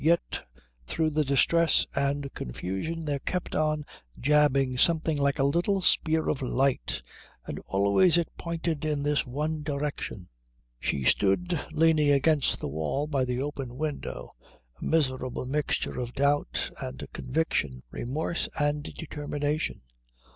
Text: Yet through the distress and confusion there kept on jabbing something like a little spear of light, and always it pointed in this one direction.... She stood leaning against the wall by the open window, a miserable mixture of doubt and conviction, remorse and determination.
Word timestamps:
Yet 0.03 0.41
through 0.87 1.11
the 1.11 1.23
distress 1.23 1.85
and 1.93 2.33
confusion 2.33 3.05
there 3.05 3.19
kept 3.19 3.53
on 3.53 3.85
jabbing 4.19 4.79
something 4.79 5.15
like 5.15 5.37
a 5.37 5.43
little 5.43 5.79
spear 5.81 6.27
of 6.27 6.41
light, 6.41 7.01
and 7.45 7.59
always 7.67 8.17
it 8.17 8.27
pointed 8.35 8.83
in 8.83 9.03
this 9.03 9.27
one 9.27 9.61
direction.... 9.61 10.27
She 10.79 11.03
stood 11.03 11.59
leaning 11.71 12.09
against 12.09 12.59
the 12.59 12.67
wall 12.67 13.05
by 13.05 13.25
the 13.25 13.43
open 13.43 13.77
window, 13.77 14.31
a 14.81 14.83
miserable 14.83 15.45
mixture 15.45 15.99
of 15.99 16.15
doubt 16.15 16.71
and 16.81 17.05
conviction, 17.13 17.83
remorse 17.91 18.49
and 18.57 18.81
determination. 18.83 19.81